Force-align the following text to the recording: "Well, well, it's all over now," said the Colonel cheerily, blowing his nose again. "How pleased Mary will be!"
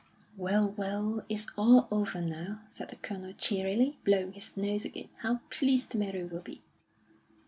"Well, 0.35 0.73
well, 0.75 1.23
it's 1.29 1.45
all 1.55 1.87
over 1.91 2.23
now," 2.23 2.61
said 2.71 2.89
the 2.89 2.95
Colonel 2.95 3.33
cheerily, 3.37 3.99
blowing 4.03 4.31
his 4.33 4.57
nose 4.57 4.83
again. 4.83 5.09
"How 5.17 5.41
pleased 5.51 5.93
Mary 5.93 6.23
will 6.23 6.41
be!" 6.41 6.63